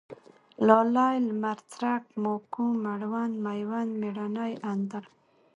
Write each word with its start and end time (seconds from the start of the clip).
لالی، 0.65 1.11
لمرڅرک، 1.27 2.03
ماکو، 2.23 2.65
مړوند، 2.83 3.35
مېوند، 3.45 3.91
مېړنی، 4.01 4.53
اندړ 4.71 5.03